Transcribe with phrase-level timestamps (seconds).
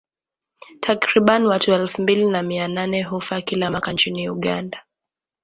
[0.79, 4.85] Takriban watu elfu mbili na mia nane hufa kila mwaka nchini Uganda